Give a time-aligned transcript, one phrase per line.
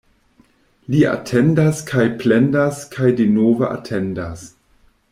[0.93, 4.49] Li atendas kaj plendas kaj denove atendas.